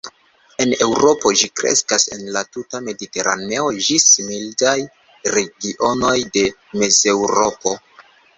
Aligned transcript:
En 0.63 0.71
Eŭropo 0.83 1.31
ĝi 1.41 1.49
kreskas 1.59 2.05
en 2.15 2.23
la 2.37 2.43
tuta 2.55 2.81
mediteraneo 2.85 3.67
ĝis 3.89 4.07
mildaj 4.31 4.75
regionoj 5.37 6.17
de 6.39 6.45
Mezeŭropo. 6.81 7.77